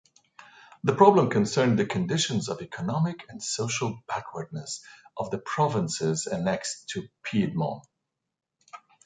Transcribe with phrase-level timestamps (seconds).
[0.83, 4.83] The problem concerned the condition of economic and social backwardness
[5.15, 7.85] of the provinces annexed to Piedmont.